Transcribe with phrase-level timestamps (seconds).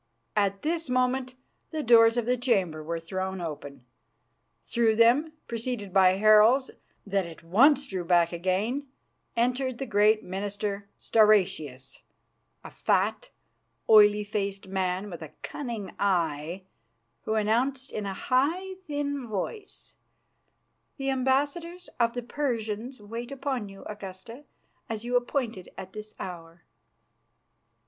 [0.35, 1.35] At this moment
[1.69, 3.85] the doors of the chamber were thrown open.
[4.63, 6.71] Through them, preceded by heralds,
[7.05, 8.87] that at once drew back again,
[9.37, 12.01] entered the great minister Stauracius,
[12.63, 13.29] a fat,
[13.87, 16.63] oily faced man with a cunning eye,
[17.25, 19.93] who announced in a high, thin voice,
[20.97, 24.45] "The ambassadors of the Persians wait upon you, Augusta,
[24.89, 26.63] as you appointed at this hour."